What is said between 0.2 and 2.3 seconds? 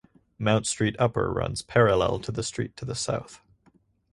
Mount Street Upper runs parallel